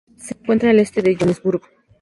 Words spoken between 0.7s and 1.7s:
al este de Johannesburgo.